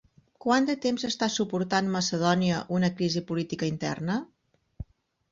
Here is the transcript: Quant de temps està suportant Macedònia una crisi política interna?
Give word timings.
Quant 0.43 0.67
de 0.67 0.75
temps 0.85 1.03
està 1.09 1.27
suportant 1.33 1.91
Macedònia 1.95 2.61
una 2.77 2.89
crisi 3.01 3.21
política 3.27 3.69
interna? 3.75 4.17